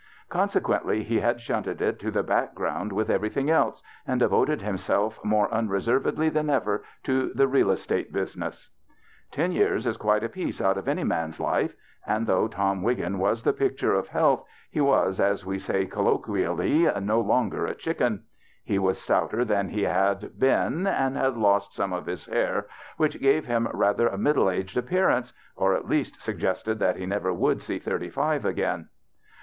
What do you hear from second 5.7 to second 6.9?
servedly than ever